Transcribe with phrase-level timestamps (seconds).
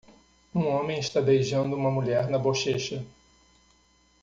[0.51, 3.05] Um homem está beijando uma mulher na bochecha.